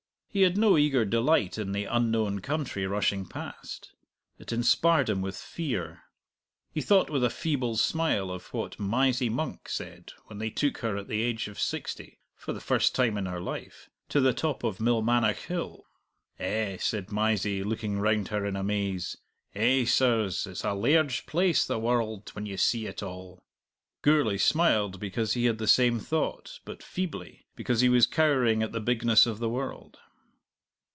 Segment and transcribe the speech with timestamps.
[0.33, 3.91] He had no eager delight in the unknown country rushing past;
[4.39, 6.03] it inspired him with fear.
[6.71, 10.95] He thought with a feeble smile of what Mysie Monk said when they took her
[10.95, 14.63] at the age of sixty (for the first time in her life) to the top
[14.63, 15.83] of Milmannoch Hill.
[16.39, 19.17] "Eh," said Mysie, looking round her in amaze
[19.53, 23.43] "eh, sirs, it's a lairge place the world when you see it all!"
[24.01, 28.71] Gourlay smiled because he had the same thought, but feebly, because he was cowering at
[28.71, 29.97] the bigness of the world.